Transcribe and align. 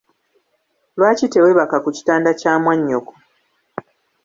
Lwaki 0.97 1.25
teweebaka 1.33 1.77
ku 1.83 1.89
kitanda 1.97 2.29
kya 2.39 2.53
mwanyoko? 2.63 3.13